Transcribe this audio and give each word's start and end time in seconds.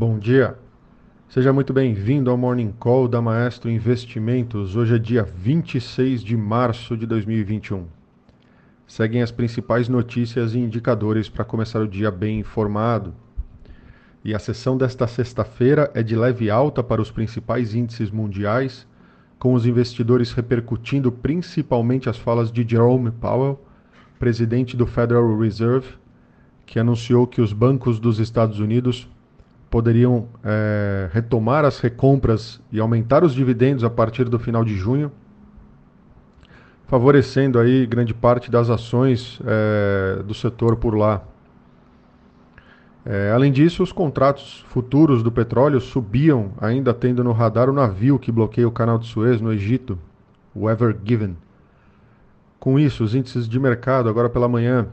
Bom 0.00 0.18
dia. 0.18 0.56
Seja 1.28 1.52
muito 1.52 1.74
bem-vindo 1.74 2.30
ao 2.30 2.36
Morning 2.38 2.72
Call 2.78 3.06
da 3.06 3.20
Maestro 3.20 3.68
Investimentos. 3.68 4.74
Hoje 4.74 4.94
é 4.94 4.98
dia 4.98 5.22
26 5.22 6.24
de 6.24 6.38
março 6.38 6.96
de 6.96 7.04
2021. 7.04 7.84
Seguem 8.86 9.20
as 9.20 9.30
principais 9.30 9.90
notícias 9.90 10.54
e 10.54 10.58
indicadores 10.58 11.28
para 11.28 11.44
começar 11.44 11.82
o 11.82 11.86
dia 11.86 12.10
bem 12.10 12.38
informado. 12.38 13.12
E 14.24 14.34
a 14.34 14.38
sessão 14.38 14.74
desta 14.74 15.06
sexta-feira 15.06 15.90
é 15.92 16.02
de 16.02 16.16
leve 16.16 16.48
alta 16.48 16.82
para 16.82 17.02
os 17.02 17.10
principais 17.10 17.74
índices 17.74 18.10
mundiais, 18.10 18.86
com 19.38 19.52
os 19.52 19.66
investidores 19.66 20.32
repercutindo 20.32 21.12
principalmente 21.12 22.08
as 22.08 22.16
falas 22.16 22.50
de 22.50 22.66
Jerome 22.66 23.10
Powell, 23.10 23.62
presidente 24.18 24.78
do 24.78 24.86
Federal 24.86 25.38
Reserve, 25.38 25.88
que 26.64 26.78
anunciou 26.78 27.26
que 27.26 27.42
os 27.42 27.52
bancos 27.52 28.00
dos 28.00 28.18
Estados 28.18 28.60
Unidos 28.60 29.06
poderiam 29.70 30.26
é, 30.42 31.08
retomar 31.12 31.64
as 31.64 31.78
recompras 31.78 32.60
e 32.72 32.80
aumentar 32.80 33.22
os 33.22 33.32
dividendos 33.32 33.84
a 33.84 33.88
partir 33.88 34.24
do 34.24 34.38
final 34.38 34.64
de 34.64 34.74
junho, 34.74 35.12
favorecendo 36.88 37.58
aí 37.58 37.86
grande 37.86 38.12
parte 38.12 38.50
das 38.50 38.68
ações 38.68 39.40
é, 39.46 40.22
do 40.24 40.34
setor 40.34 40.76
por 40.76 40.96
lá. 40.96 41.22
É, 43.06 43.30
além 43.32 43.52
disso, 43.52 43.82
os 43.82 43.92
contratos 43.92 44.64
futuros 44.68 45.22
do 45.22 45.30
petróleo 45.30 45.80
subiam, 45.80 46.52
ainda 46.60 46.92
tendo 46.92 47.22
no 47.22 47.32
radar 47.32 47.70
o 47.70 47.72
navio 47.72 48.18
que 48.18 48.32
bloqueia 48.32 48.68
o 48.68 48.72
canal 48.72 48.98
de 48.98 49.06
Suez 49.06 49.40
no 49.40 49.52
Egito, 49.52 49.96
o 50.52 50.68
Ever 50.68 50.96
Given. 51.02 51.36
Com 52.58 52.78
isso, 52.78 53.04
os 53.04 53.14
índices 53.14 53.48
de 53.48 53.58
mercado 53.58 54.08
agora 54.08 54.28
pela 54.28 54.48
manhã 54.48 54.88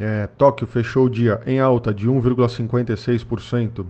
é, 0.00 0.26
Tóquio 0.26 0.66
fechou 0.66 1.04
o 1.04 1.10
dia 1.10 1.42
em 1.46 1.60
alta 1.60 1.92
de 1.92 2.08
1,56%. 2.08 3.84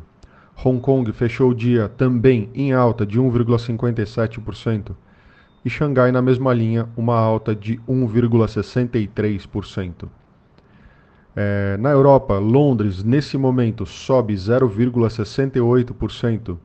Hong 0.64 0.80
Kong 0.80 1.12
fechou 1.12 1.51
o 1.51 1.55
dia 1.55 1.88
também 1.88 2.51
em 2.52 2.73
alta 2.73 3.07
de 3.07 3.21
1,57%. 3.21 4.96
E 5.65 5.70
Xangai, 5.70 6.10
na 6.10 6.20
mesma 6.20 6.52
linha, 6.52 6.88
uma 6.96 7.16
alta 7.16 7.54
de 7.54 7.76
1,63%. 7.88 10.09
É, 11.37 11.76
na 11.79 11.90
Europa, 11.90 12.40
Londres, 12.40 13.04
nesse 13.04 13.38
momento, 13.38 13.87
sobe 13.87 14.35
0,68%. 14.35 16.59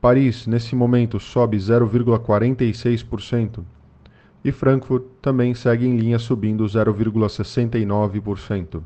Paris, 0.00 0.46
nesse 0.46 0.74
momento, 0.74 1.20
sobe 1.20 1.58
0,46% 1.58 3.62
e 4.48 4.52
Frankfurt 4.52 5.04
também 5.20 5.54
segue 5.54 5.86
em 5.86 5.96
linha 5.96 6.18
subindo 6.18 6.64
0,69%. 6.64 8.82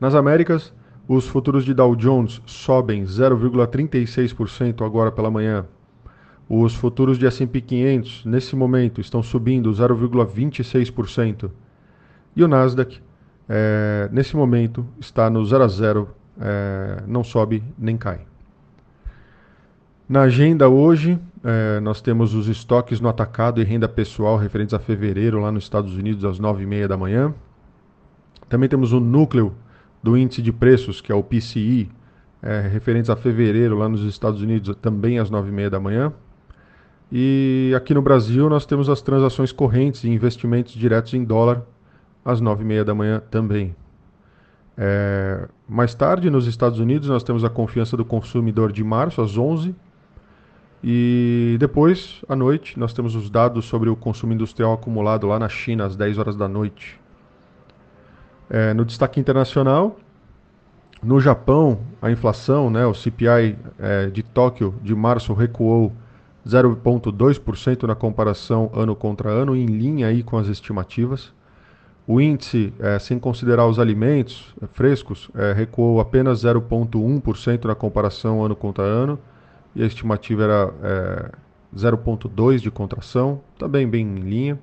Nas 0.00 0.14
Américas, 0.14 0.72
os 1.06 1.28
futuros 1.28 1.64
de 1.64 1.74
Dow 1.74 1.94
Jones 1.94 2.40
sobem 2.46 3.04
0,36% 3.04 4.84
agora 4.84 5.12
pela 5.12 5.30
manhã. 5.30 5.66
Os 6.48 6.74
futuros 6.74 7.18
de 7.18 7.26
S&P 7.26 7.60
500 7.60 8.24
nesse 8.24 8.56
momento 8.56 9.00
estão 9.00 9.22
subindo 9.22 9.70
0,26% 9.70 11.50
e 12.34 12.42
o 12.42 12.48
Nasdaq 12.48 13.00
é, 13.48 14.08
nesse 14.10 14.36
momento 14.36 14.86
está 14.98 15.28
no 15.28 15.44
0 15.44 15.64
a 15.64 15.68
0, 15.68 16.08
é, 16.40 17.02
não 17.06 17.22
sobe 17.22 17.62
nem 17.78 17.96
cai. 17.96 18.20
Na 20.08 20.22
agenda 20.22 20.68
hoje, 20.68 21.18
é, 21.44 21.80
nós 21.80 22.00
temos 22.00 22.34
os 22.34 22.46
estoques 22.46 23.00
no 23.00 23.08
atacado 23.08 23.60
e 23.60 23.64
renda 23.64 23.88
pessoal 23.88 24.36
referentes 24.36 24.72
a 24.72 24.78
fevereiro 24.78 25.40
lá 25.40 25.50
nos 25.50 25.64
Estados 25.64 25.96
Unidos 25.96 26.24
às 26.24 26.38
9h30 26.38 26.86
da 26.86 26.96
manhã. 26.96 27.34
Também 28.48 28.68
temos 28.68 28.92
o 28.92 29.00
núcleo 29.00 29.52
do 30.02 30.16
índice 30.16 30.40
de 30.40 30.52
preços, 30.52 31.00
que 31.00 31.10
é 31.10 31.14
o 31.14 31.22
PCI, 31.22 31.90
é, 32.40 32.60
referentes 32.60 33.10
a 33.10 33.16
fevereiro 33.16 33.76
lá 33.76 33.88
nos 33.88 34.02
Estados 34.04 34.40
Unidos 34.40 34.76
também 34.76 35.18
às 35.18 35.30
9h30 35.30 35.68
da 35.70 35.80
manhã. 35.80 36.12
E 37.10 37.72
aqui 37.76 37.92
no 37.92 38.02
Brasil 38.02 38.48
nós 38.48 38.64
temos 38.64 38.88
as 38.88 39.02
transações 39.02 39.50
correntes 39.50 40.04
e 40.04 40.08
investimentos 40.08 40.72
diretos 40.72 41.12
em 41.12 41.24
dólar 41.24 41.62
às 42.24 42.40
9h30 42.40 42.84
da 42.84 42.94
manhã 42.94 43.20
também. 43.30 43.74
É, 44.78 45.48
mais 45.68 45.92
tarde, 45.92 46.30
nos 46.30 46.46
Estados 46.46 46.78
Unidos, 46.78 47.08
nós 47.08 47.22
temos 47.22 47.44
a 47.44 47.50
confiança 47.50 47.96
do 47.96 48.04
consumidor 48.04 48.72
de 48.72 48.82
março 48.82 49.20
às 49.20 49.36
11 49.36 49.74
e 50.82 51.56
depois, 51.60 52.22
à 52.28 52.34
noite, 52.34 52.78
nós 52.78 52.92
temos 52.92 53.14
os 53.14 53.30
dados 53.30 53.66
sobre 53.66 53.88
o 53.88 53.94
consumo 53.94 54.32
industrial 54.32 54.72
acumulado 54.72 55.28
lá 55.28 55.38
na 55.38 55.48
China, 55.48 55.84
às 55.84 55.94
10 55.94 56.18
horas 56.18 56.36
da 56.36 56.48
noite. 56.48 57.00
É, 58.50 58.74
no 58.74 58.84
destaque 58.84 59.20
internacional, 59.20 59.96
no 61.00 61.20
Japão, 61.20 61.78
a 62.00 62.10
inflação, 62.10 62.68
né, 62.68 62.84
o 62.84 62.94
CPI 62.94 63.56
é, 63.78 64.06
de 64.06 64.22
Tóquio 64.22 64.74
de 64.82 64.94
março 64.94 65.32
recuou 65.32 65.92
0,2% 66.46 67.84
na 67.84 67.94
comparação 67.94 68.68
ano 68.74 68.96
contra 68.96 69.30
ano, 69.30 69.54
em 69.54 69.66
linha 69.66 70.08
aí 70.08 70.22
com 70.22 70.36
as 70.36 70.48
estimativas. 70.48 71.32
O 72.06 72.20
índice, 72.20 72.72
é, 72.80 72.98
sem 72.98 73.20
considerar 73.20 73.66
os 73.68 73.78
alimentos 73.78 74.52
é, 74.60 74.66
frescos, 74.66 75.30
é, 75.36 75.52
recuou 75.52 76.00
apenas 76.00 76.42
0,1% 76.42 77.66
na 77.66 77.76
comparação 77.76 78.44
ano 78.44 78.56
contra 78.56 78.82
ano 78.82 79.18
e 79.74 79.82
a 79.82 79.86
estimativa 79.86 80.42
era 80.44 80.74
é, 80.82 81.30
0,2 81.76 82.58
de 82.60 82.70
contração, 82.70 83.40
também 83.58 83.88
bem 83.88 84.06
em 84.06 84.20
linha. 84.20 84.58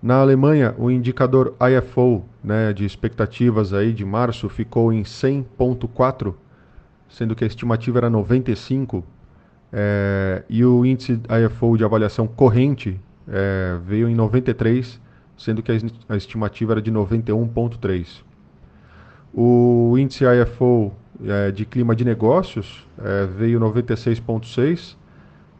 Na 0.00 0.20
Alemanha, 0.20 0.74
o 0.78 0.90
indicador 0.90 1.56
IFO 1.60 2.24
né, 2.42 2.72
de 2.72 2.84
expectativas 2.84 3.72
aí 3.72 3.92
de 3.92 4.04
março 4.04 4.48
ficou 4.48 4.92
em 4.92 5.02
100,4, 5.02 6.34
sendo 7.08 7.34
que 7.34 7.42
a 7.42 7.46
estimativa 7.46 7.98
era 7.98 8.08
95, 8.08 9.04
é, 9.72 10.44
e 10.48 10.64
o 10.64 10.86
índice 10.86 11.20
IFO 11.44 11.76
de 11.76 11.84
avaliação 11.84 12.26
corrente 12.26 12.98
é, 13.26 13.76
veio 13.84 14.08
em 14.08 14.14
93, 14.14 15.00
sendo 15.36 15.62
que 15.62 15.72
a 16.08 16.16
estimativa 16.16 16.74
era 16.74 16.82
de 16.82 16.92
91,3. 16.92 18.22
O 19.34 19.96
índice 19.98 20.24
IFO 20.24 20.92
é, 21.24 21.50
de 21.50 21.64
clima 21.64 21.96
de 21.96 22.04
negócios 22.04 22.86
é, 22.98 23.24
veio 23.26 23.58
96,6 23.60 24.96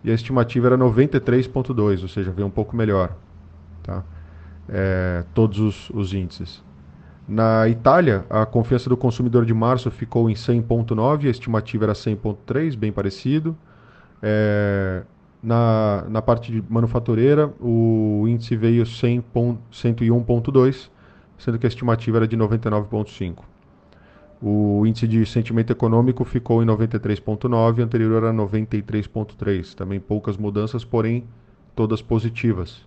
e 0.04 0.10
a 0.10 0.14
estimativa 0.14 0.66
era 0.69 0.78
93,2, 0.78 2.02
ou 2.02 2.08
seja, 2.08 2.30
veio 2.30 2.46
um 2.46 2.50
pouco 2.50 2.76
melhor. 2.76 3.16
Tá? 3.82 4.04
É, 4.69 5.24
todos 5.34 5.58
os, 5.58 5.91
os, 5.91 6.12
índices. 6.12 6.62
Na 7.26 7.69
Itália, 7.69 8.24
a 8.30 8.46
confiança 8.46 8.88
do 8.88 8.96
consumidor 8.96 9.44
de 9.44 9.52
março 9.52 9.91
ficou 9.91 10.30
em 10.30 10.34
100,9, 10.34 11.26
a 11.26 11.30
estimativa 11.30 11.86
era 11.86 11.92
100,3, 11.92 12.76
bem 12.76 12.92
parecido. 12.92 13.56
É, 14.22 15.02
na, 15.42 16.04
na 16.08 16.22
parte 16.22 16.52
de 16.52 16.62
manufatureira, 16.69 17.52
o 17.60 18.25
índice 18.28 18.54
veio 18.56 18.84
101,2, 18.84 20.88
sendo 21.38 21.58
que 21.58 21.66
a 21.66 21.69
estimativa 21.69 22.19
era 22.19 22.28
de 22.28 22.36
99,5. 22.36 23.38
O 24.41 24.87
índice 24.87 25.09
de 25.09 25.26
sentimento 25.26 25.72
econômico 25.72 26.25
ficou 26.25 26.62
em 26.62 26.66
93,9, 26.66 27.81
anterior 27.81 28.22
era 28.22 28.32
93,3. 28.32 29.75
Também 29.75 29.99
poucas 29.99 30.37
mudanças, 30.37 30.84
porém 30.84 31.25
todas 31.75 32.00
positivas. 32.00 32.87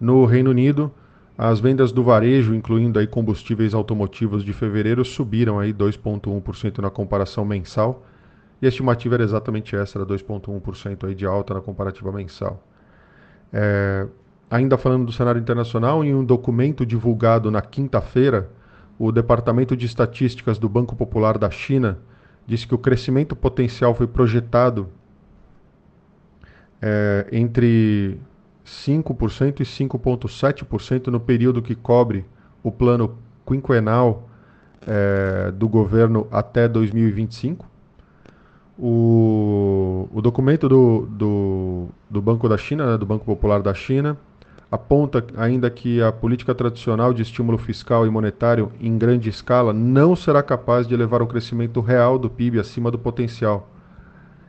No 0.00 0.24
Reino 0.24 0.50
Unido, 0.50 0.92
as 1.38 1.60
vendas 1.60 1.92
do 1.92 2.02
varejo, 2.02 2.54
incluindo 2.54 2.98
aí 2.98 3.06
combustíveis 3.06 3.74
automotivos 3.74 4.44
de 4.44 4.52
fevereiro, 4.52 5.04
subiram 5.04 5.60
aí 5.60 5.72
2,1% 5.72 6.78
na 6.78 6.90
comparação 6.90 7.44
mensal. 7.44 8.04
E 8.60 8.66
a 8.66 8.68
estimativa 8.68 9.14
era 9.14 9.24
exatamente 9.24 9.74
essa, 9.76 9.98
era 9.98 10.06
2,1% 10.06 11.06
aí 11.06 11.14
de 11.14 11.24
alta 11.24 11.54
na 11.54 11.60
comparativa 11.60 12.10
mensal. 12.12 12.62
É, 13.52 14.06
ainda 14.50 14.76
falando 14.76 15.06
do 15.06 15.12
cenário 15.12 15.40
internacional, 15.40 16.04
em 16.04 16.14
um 16.14 16.24
documento 16.24 16.84
divulgado 16.84 17.50
na 17.50 17.62
quinta-feira, 17.62 18.50
o 18.98 19.10
Departamento 19.10 19.76
de 19.76 19.86
Estatísticas 19.86 20.58
do 20.58 20.68
Banco 20.68 20.94
Popular 20.94 21.38
da 21.38 21.50
China 21.50 21.98
disse 22.46 22.66
que 22.66 22.74
o 22.74 22.78
crescimento 22.78 23.34
potencial 23.34 23.94
foi 23.94 24.06
projetado 24.06 24.88
é, 26.80 27.26
entre 27.32 28.18
5% 28.64 29.60
e 29.60 29.64
5,7% 29.64 31.06
no 31.08 31.20
período 31.20 31.62
que 31.62 31.74
cobre 31.74 32.24
o 32.62 32.70
plano 32.70 33.16
quinquenal 33.46 34.28
é, 34.86 35.50
do 35.52 35.68
governo 35.68 36.26
até 36.30 36.68
2025. 36.68 37.70
O, 38.78 40.08
o 40.12 40.20
documento 40.20 40.68
do, 40.68 41.06
do, 41.06 41.88
do 42.10 42.22
Banco 42.22 42.48
da 42.48 42.56
China, 42.56 42.92
né, 42.92 42.98
do 42.98 43.06
Banco 43.06 43.24
Popular 43.24 43.62
da 43.62 43.74
China, 43.74 44.16
aponta 44.72 45.22
ainda 45.36 45.68
que 45.68 46.00
a 46.00 46.10
política 46.10 46.54
tradicional 46.54 47.12
de 47.12 47.20
estímulo 47.20 47.58
fiscal 47.58 48.06
e 48.06 48.10
monetário 48.10 48.72
em 48.80 48.96
grande 48.96 49.28
escala 49.28 49.70
não 49.70 50.16
será 50.16 50.42
capaz 50.42 50.88
de 50.88 50.94
elevar 50.94 51.20
o 51.20 51.26
crescimento 51.26 51.82
real 51.82 52.18
do 52.18 52.30
PIB 52.30 52.58
acima 52.58 52.90
do 52.90 52.98
potencial. 52.98 53.70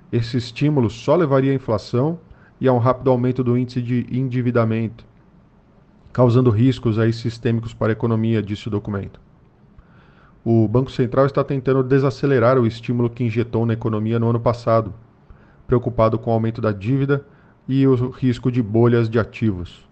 Esse 0.09 0.37
estímulo 0.37 0.89
só 0.89 1.17
levaria 1.17 1.51
à 1.51 1.55
inflação 1.55 2.17
e 2.61 2.69
a 2.69 2.71
um 2.71 2.77
rápido 2.77 3.11
aumento 3.11 3.43
do 3.43 3.57
índice 3.57 3.81
de 3.81 4.07
endividamento, 4.09 5.05
causando 6.13 6.49
riscos 6.49 6.97
aí 6.97 7.11
sistêmicos 7.11 7.73
para 7.73 7.91
a 7.91 7.91
economia, 7.91 8.41
disse 8.41 8.69
o 8.69 8.71
documento. 8.71 9.19
o 10.45 10.65
Banco 10.69 10.89
Central 10.89 11.25
está 11.25 11.43
tentando 11.43 11.83
desacelerar 11.83 12.57
o 12.57 12.65
estímulo 12.65 13.09
que 13.09 13.25
injetou 13.25 13.65
na 13.65 13.73
economia 13.73 14.17
no 14.19 14.29
ano 14.29 14.39
passado, 14.39 14.93
preocupado 15.67 16.17
com 16.17 16.31
o 16.31 16.33
aumento 16.33 16.61
da 16.61 16.71
dívida 16.71 17.25
e 17.67 17.85
o 17.85 18.09
risco 18.09 18.49
de 18.49 18.63
bolhas 18.63 19.09
de 19.09 19.19
ativos. 19.19 19.91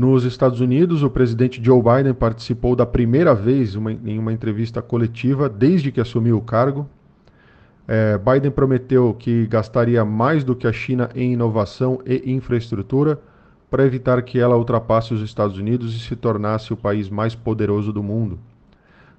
Nos 0.00 0.24
Estados 0.24 0.62
Unidos, 0.62 1.02
o 1.02 1.10
presidente 1.10 1.62
Joe 1.62 1.82
Biden 1.82 2.14
participou 2.14 2.74
da 2.74 2.86
primeira 2.86 3.34
vez 3.34 3.74
uma, 3.74 3.92
em 3.92 4.18
uma 4.18 4.32
entrevista 4.32 4.80
coletiva 4.80 5.46
desde 5.46 5.92
que 5.92 6.00
assumiu 6.00 6.38
o 6.38 6.40
cargo. 6.40 6.88
É, 7.86 8.16
Biden 8.16 8.50
prometeu 8.50 9.12
que 9.12 9.46
gastaria 9.46 10.02
mais 10.02 10.42
do 10.42 10.56
que 10.56 10.66
a 10.66 10.72
China 10.72 11.10
em 11.14 11.34
inovação 11.34 12.00
e 12.06 12.32
infraestrutura 12.32 13.20
para 13.70 13.84
evitar 13.84 14.22
que 14.22 14.38
ela 14.38 14.56
ultrapasse 14.56 15.12
os 15.12 15.20
Estados 15.20 15.58
Unidos 15.58 15.94
e 15.94 15.98
se 15.98 16.16
tornasse 16.16 16.72
o 16.72 16.78
país 16.78 17.10
mais 17.10 17.34
poderoso 17.34 17.92
do 17.92 18.02
mundo. 18.02 18.38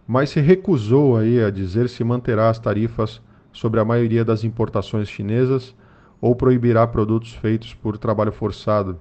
Mas 0.07 0.31
se 0.31 0.39
recusou 0.39 1.16
aí 1.16 1.44
a 1.44 1.51
dizer 1.51 1.89
se 1.89 2.04
manterá 2.04 2.50
as 2.50 2.57
tarifas 2.57 3.22
sobre 3.54 3.80
a 3.80 3.86
maioria 3.86 4.25
das 4.25 4.44
importações 4.44 5.07
chinesas 5.07 5.75
ou 6.19 6.36
proibirá 6.36 6.88
produtos 6.88 7.36
feitos 7.36 7.72
por 7.72 8.00
trabalho 8.00 8.31
forçado. 8.31 8.98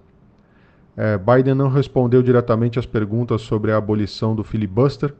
É, 0.96 1.18
Biden 1.18 1.54
não 1.54 1.68
respondeu 1.68 2.22
diretamente 2.22 2.78
às 2.78 2.86
perguntas 2.86 3.42
sobre 3.42 3.72
a 3.72 3.76
abolição 3.76 4.34
do 4.34 4.42
filibuster, 4.42 5.14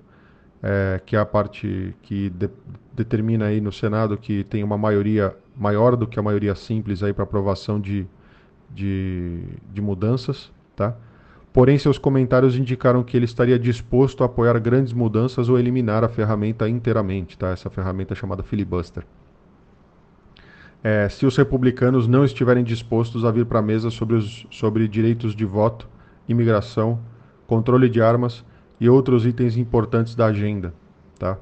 é, 0.63 1.01
que 1.05 1.17
é 1.17 1.19
a 1.19 1.25
parte 1.25 1.95
que 2.03 2.31
de, 2.31 2.51
determina 2.93 3.47
aí 3.47 3.61
no 3.61 3.73
Senado 3.73 4.17
que 4.17 4.45
tem 4.45 4.63
uma 4.63 4.77
maioria 4.77 5.35
maior 5.57 5.97
do 5.97 6.07
que 6.07 6.19
a 6.19 6.23
maioria 6.23 6.55
simples 6.55 7.03
aí 7.03 7.13
para 7.13 7.25
aprovação 7.25 7.81
de, 7.81 8.07
de, 8.71 9.43
de 9.73 9.81
mudanças, 9.81 10.53
tá? 10.77 10.97
Porém, 11.53 11.79
seus 11.79 11.99
comentários 11.99 12.57
indicaram 12.57 13.03
que 13.03 13.17
ele 13.17 13.25
estaria 13.25 13.59
disposto 13.59 14.23
a 14.23 14.27
apoiar 14.27 14.59
grandes 14.61 14.93
mudanças 14.93 15.49
ou 15.49 15.59
eliminar 15.59 16.05
a 16.05 16.09
ferramenta 16.09 16.69
inteiramente, 16.69 17.37
tá? 17.37 17.49
Essa 17.49 17.69
ferramenta 17.69 18.15
chamada 18.15 18.43
filibuster 18.43 19.05
é, 20.83 21.09
se 21.09 21.27
os 21.27 21.37
republicanos 21.37 22.09
não 22.09 22.25
estiverem 22.25 22.65
dispostos 22.65 23.25
a 23.25 23.31
vir 23.31 23.45
para 23.45 23.59
a 23.59 23.63
mesa 23.63 23.91
sobre, 23.91 24.17
os, 24.17 24.47
sobre 24.51 24.89
direitos 24.89 25.35
de 25.35 25.45
voto, 25.45 25.89
imigração, 26.27 26.99
controle 27.47 27.89
de 27.89 28.01
armas 28.01 28.45
e 28.81 28.89
outros 28.89 29.27
itens 29.27 29.57
importantes 29.57 30.15
da 30.15 30.27
agenda. 30.27 30.73
Tá? 31.19 31.37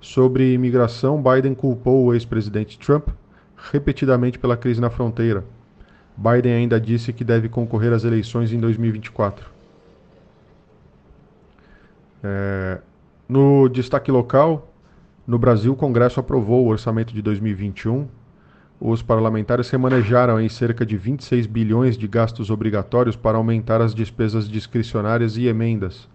Sobre 0.00 0.52
imigração, 0.52 1.20
Biden 1.20 1.54
culpou 1.54 2.04
o 2.04 2.14
ex-presidente 2.14 2.78
Trump 2.78 3.08
repetidamente 3.56 4.38
pela 4.38 4.56
crise 4.56 4.80
na 4.80 4.90
fronteira. 4.90 5.44
Biden 6.16 6.52
ainda 6.52 6.80
disse 6.80 7.12
que 7.12 7.24
deve 7.24 7.48
concorrer 7.48 7.92
às 7.92 8.04
eleições 8.04 8.52
em 8.52 8.60
2024. 8.60 9.50
É, 12.22 12.78
no 13.28 13.68
destaque 13.68 14.10
local, 14.10 14.72
no 15.26 15.38
Brasil, 15.38 15.72
o 15.72 15.76
Congresso 15.76 16.20
aprovou 16.20 16.64
o 16.64 16.68
orçamento 16.68 17.12
de 17.12 17.20
2021 17.20 18.06
os 18.80 19.02
parlamentares 19.02 19.68
remanejaram 19.70 20.40
em 20.40 20.48
cerca 20.48 20.86
de 20.86 20.96
26 20.96 21.46
bilhões 21.46 21.96
de 21.96 22.06
gastos 22.06 22.48
obrigatórios 22.48 23.16
para 23.16 23.36
aumentar 23.36 23.80
as 23.80 23.92
despesas 23.92 24.48
discricionárias 24.48 25.36
e 25.36 25.46
emendas. 25.46 26.08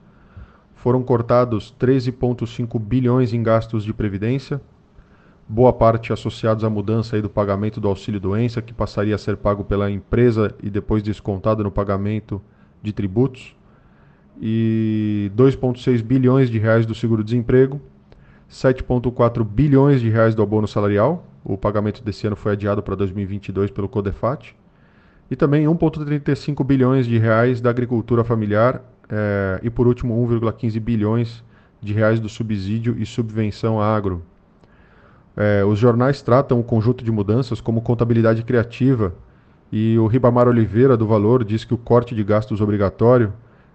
Foram 0.75 1.03
cortados 1.03 1.73
13,5 1.79 2.79
bilhões 2.79 3.33
em 3.33 3.43
gastos 3.43 3.83
de 3.83 3.93
previdência, 3.93 4.61
boa 5.47 5.73
parte 5.73 6.13
associados 6.13 6.63
à 6.63 6.69
mudança 6.69 7.21
do 7.21 7.29
pagamento 7.29 7.81
do 7.81 7.87
auxílio-doença, 7.89 8.61
que 8.61 8.73
passaria 8.73 9.15
a 9.15 9.17
ser 9.17 9.35
pago 9.35 9.63
pela 9.65 9.91
empresa 9.91 10.55
e 10.63 10.69
depois 10.69 11.03
descontado 11.03 11.63
no 11.63 11.71
pagamento 11.71 12.41
de 12.81 12.93
tributos, 12.93 13.55
e 14.41 15.31
2,6 15.35 16.01
bilhões 16.01 16.49
de 16.49 16.59
reais 16.59 16.85
do 16.85 16.95
seguro-desemprego, 16.95 17.81
7,4 18.49 19.43
bilhões 19.43 20.01
de 20.01 20.09
reais 20.09 20.33
do 20.33 20.41
abono 20.41 20.67
salarial, 20.67 21.25
o 21.43 21.57
pagamento 21.57 22.03
desse 22.03 22.25
ano 22.25 22.35
foi 22.35 22.53
adiado 22.53 22.81
para 22.81 22.95
2022 22.95 23.71
pelo 23.71 23.89
Codefat. 23.89 24.55
E 25.29 25.35
também 25.35 25.65
1,35 25.65 26.63
bilhões 26.63 27.05
de 27.05 27.17
reais 27.17 27.59
da 27.59 27.69
agricultura 27.69 28.23
familiar 28.23 28.81
é, 29.09 29.59
e, 29.63 29.69
por 29.69 29.87
último, 29.87 30.15
1,15 30.27 30.79
bilhões 30.79 31.43
de 31.81 31.93
reais 31.93 32.19
do 32.19 32.29
subsídio 32.29 32.95
e 32.97 33.05
subvenção 33.05 33.81
agro. 33.81 34.23
É, 35.35 35.65
os 35.65 35.79
jornais 35.79 36.21
tratam 36.21 36.59
o 36.59 36.63
conjunto 36.63 37.03
de 37.03 37.11
mudanças 37.11 37.59
como 37.59 37.81
contabilidade 37.81 38.43
criativa 38.43 39.13
e 39.71 39.97
o 39.97 40.05
Ribamar 40.05 40.47
Oliveira, 40.47 40.95
do 40.95 41.07
Valor, 41.07 41.43
diz 41.43 41.65
que 41.65 41.73
o 41.73 41.77
corte 41.77 42.13
de 42.13 42.23
gastos 42.23 42.61
obrigatório 42.61 43.33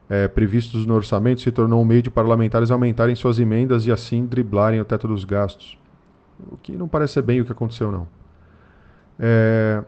é, 0.08 0.28
previstos 0.28 0.86
no 0.86 0.94
orçamento 0.94 1.40
se 1.40 1.50
tornou 1.50 1.82
um 1.82 1.84
meio 1.84 2.02
de 2.02 2.10
parlamentares 2.10 2.70
aumentarem 2.70 3.16
suas 3.16 3.38
emendas 3.40 3.84
e 3.84 3.90
assim 3.90 4.24
driblarem 4.24 4.80
o 4.80 4.84
teto 4.84 5.08
dos 5.08 5.24
gastos. 5.24 5.76
O 6.50 6.56
que 6.56 6.72
não 6.72 6.88
parece 6.88 7.14
ser 7.14 7.22
bem 7.22 7.40
o 7.40 7.44
que 7.44 7.52
aconteceu, 7.52 7.90
não. 7.90 8.06
É... 9.18 9.82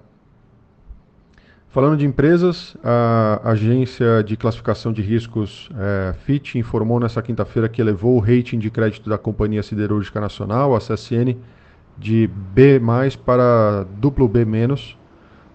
Falando 1.68 1.96
de 1.96 2.04
empresas, 2.04 2.76
a 2.82 3.50
agência 3.50 4.24
de 4.24 4.36
classificação 4.36 4.92
de 4.92 5.02
riscos 5.02 5.70
é, 5.78 6.12
Fitch 6.24 6.56
informou 6.56 6.98
nesta 6.98 7.22
quinta-feira 7.22 7.68
que 7.68 7.80
elevou 7.80 8.16
o 8.16 8.18
rating 8.18 8.58
de 8.58 8.68
crédito 8.72 9.08
da 9.08 9.16
Companhia 9.16 9.62
Siderúrgica 9.62 10.20
Nacional, 10.20 10.74
a 10.74 10.80
CSN, 10.80 11.36
de 11.96 12.26
B 12.26 12.80
para 13.24 13.86
duplo 14.00 14.26
B-. 14.26 14.44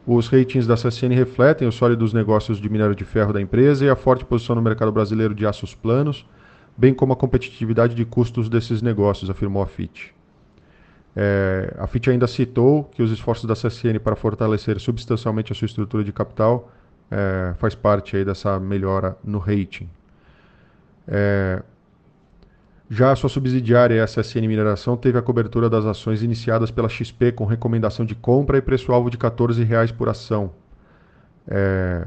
Os 0.07 0.29
ratings 0.29 0.65
da 0.65 0.75
CSN 0.75 1.13
refletem 1.13 1.67
os 1.67 1.75
sólidos 1.75 2.13
negócios 2.13 2.59
de 2.59 2.69
minério 2.69 2.95
de 2.95 3.03
ferro 3.03 3.33
da 3.33 3.41
empresa 3.41 3.83
e 3.83 3.89
a 3.89 3.95
forte 3.97 4.23
posição 4.23 4.55
no 4.55 4.61
mercado 4.61 4.93
brasileiro 4.93 5.35
de 5.35 5.45
aços 5.45 5.75
planos, 5.75 6.25
bem 6.77 6.93
como 6.93 7.11
a 7.11 7.15
competitividade 7.17 7.93
de 7.93 8.05
custos 8.05 8.47
desses 8.47 8.81
negócios, 8.81 9.29
afirmou 9.29 9.61
a 9.61 9.67
Fitch. 9.67 10.11
É, 11.15 11.73
a 11.77 11.87
FIT 11.87 12.09
ainda 12.09 12.27
citou 12.27 12.83
que 12.85 13.01
os 13.01 13.11
esforços 13.11 13.45
da 13.45 13.53
CSN 13.53 13.99
para 14.03 14.15
fortalecer 14.15 14.79
substancialmente 14.79 15.51
a 15.51 15.55
sua 15.55 15.65
estrutura 15.65 16.03
de 16.03 16.11
capital 16.11 16.69
é, 17.09 17.53
faz 17.57 17.73
parte 17.73 18.17
aí 18.17 18.25
dessa 18.25 18.59
melhora 18.59 19.17
no 19.23 19.39
rating. 19.39 19.89
É, 21.07 21.61
já 22.89 23.11
a 23.11 23.15
sua 23.15 23.29
subsidiária, 23.29 24.03
a 24.03 24.07
CSN 24.07 24.47
Mineração, 24.47 24.95
teve 24.97 25.17
a 25.17 25.21
cobertura 25.21 25.69
das 25.69 25.85
ações 25.85 26.21
iniciadas 26.21 26.69
pela 26.69 26.89
XP 26.89 27.31
com 27.31 27.45
recomendação 27.45 28.05
de 28.05 28.13
compra 28.13 28.57
e 28.57 28.61
preço-alvo 28.61 29.09
de 29.09 29.17
R$ 29.17 29.23
14,00 29.23 29.93
por 29.93 30.09
ação. 30.09 30.51
É, 31.47 32.05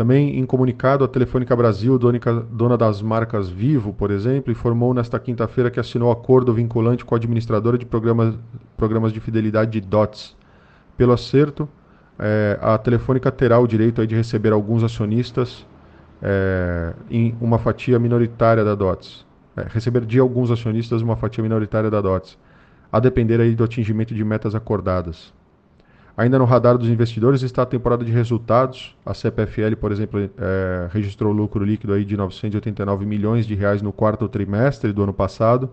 também 0.00 0.38
em 0.38 0.46
comunicado, 0.46 1.04
a 1.04 1.08
Telefônica 1.08 1.54
Brasil, 1.54 1.98
dona 1.98 2.74
das 2.74 3.02
marcas 3.02 3.50
Vivo, 3.50 3.92
por 3.92 4.10
exemplo, 4.10 4.50
informou 4.50 4.94
nesta 4.94 5.18
quinta-feira 5.18 5.70
que 5.70 5.78
assinou 5.78 6.10
acordo 6.10 6.54
vinculante 6.54 7.04
com 7.04 7.14
a 7.14 7.18
administradora 7.18 7.76
de 7.76 7.84
programas, 7.84 8.34
programas 8.78 9.12
de 9.12 9.20
fidelidade 9.20 9.72
de 9.72 9.82
DOTS. 9.82 10.34
Pelo 10.96 11.12
acerto, 11.12 11.68
é, 12.18 12.58
a 12.62 12.78
Telefônica 12.78 13.30
terá 13.30 13.58
o 13.58 13.66
direito 13.66 14.06
de 14.06 14.14
receber 14.14 14.54
alguns 14.54 14.82
acionistas 14.82 15.66
é, 16.22 16.94
em 17.10 17.36
uma 17.38 17.58
fatia 17.58 17.98
minoritária 17.98 18.64
da 18.64 18.74
DOTS. 18.74 19.26
É, 19.54 19.66
receber 19.68 20.06
de 20.06 20.18
alguns 20.18 20.50
acionistas 20.50 21.02
uma 21.02 21.16
fatia 21.16 21.42
minoritária 21.42 21.90
da 21.90 22.00
DOTS, 22.00 22.38
a 22.90 22.98
depender 23.00 23.38
aí 23.38 23.54
do 23.54 23.64
atingimento 23.64 24.14
de 24.14 24.24
metas 24.24 24.54
acordadas. 24.54 25.30
Ainda 26.16 26.38
no 26.38 26.44
radar 26.44 26.76
dos 26.76 26.88
investidores 26.88 27.42
está 27.42 27.62
a 27.62 27.66
temporada 27.66 28.04
de 28.04 28.12
resultados. 28.12 28.96
A 29.06 29.14
CPFL, 29.14 29.76
por 29.80 29.92
exemplo, 29.92 30.20
é, 30.20 30.88
registrou 30.92 31.32
lucro 31.32 31.64
líquido 31.64 31.92
aí 31.92 32.04
de 32.04 32.16
989 32.16 33.06
milhões 33.06 33.46
de 33.46 33.54
reais 33.54 33.80
no 33.80 33.92
quarto 33.92 34.28
trimestre 34.28 34.92
do 34.92 35.02
ano 35.02 35.12
passado, 35.12 35.70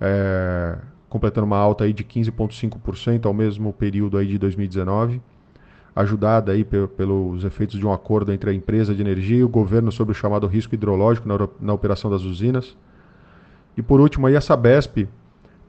é, 0.00 0.76
completando 1.08 1.46
uma 1.46 1.58
alta 1.58 1.84
aí 1.84 1.92
de 1.92 2.02
15,5% 2.02 3.26
ao 3.26 3.34
mesmo 3.34 3.72
período 3.72 4.16
aí 4.18 4.26
de 4.26 4.38
2019, 4.38 5.20
ajudada 5.94 6.52
aí 6.52 6.64
pelos 6.64 7.44
efeitos 7.44 7.78
de 7.78 7.86
um 7.86 7.92
acordo 7.92 8.32
entre 8.32 8.50
a 8.50 8.54
empresa 8.54 8.94
de 8.94 9.00
energia 9.00 9.38
e 9.38 9.44
o 9.44 9.48
governo 9.48 9.92
sobre 9.92 10.12
o 10.12 10.14
chamado 10.14 10.46
risco 10.46 10.74
hidrológico 10.74 11.28
na, 11.28 11.48
na 11.60 11.72
operação 11.72 12.10
das 12.10 12.22
usinas. 12.22 12.76
E 13.76 13.82
por 13.82 14.00
último 14.00 14.26
aí 14.26 14.34
a 14.34 14.40
Sabesp 14.40 15.08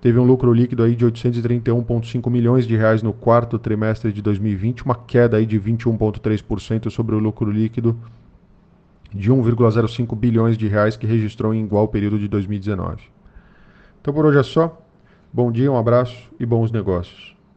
teve 0.02 0.20
um 0.20 0.24
lucro 0.24 0.54
líquido 0.54 0.84
aí 0.84 0.96
de 0.96 1.06
831,5 1.06 2.30
milhões 2.30 2.66
de 2.66 2.76
reais 2.76 3.04
no 3.04 3.14
quarto 3.14 3.60
trimestre 3.60 4.12
de 4.12 4.22
2020, 4.22 4.86
uma 4.86 4.96
queda 4.96 5.38
aí 5.38 5.46
de 5.46 5.60
21,3% 5.60 6.90
sobre 6.90 7.16
o 7.16 7.20
lucro 7.20 7.52
líquido 7.52 8.00
de 9.14 9.32
1,05 9.32 10.16
bilhões 10.16 10.58
de 10.58 10.68
reais 10.68 10.96
que 10.96 11.08
registrou 11.08 11.54
em 11.54 11.64
igual 11.64 11.88
período 11.88 12.20
de 12.20 12.28
2019. 12.28 13.04
Então 14.02 14.14
por 14.14 14.26
hoje 14.26 14.40
é 14.40 14.44
só. 14.44 14.82
Bom 15.32 15.52
dia, 15.52 15.72
um 15.72 15.78
abraço 15.78 16.30
e 16.40 16.46
bons 16.46 16.72
negócios. 16.72 17.39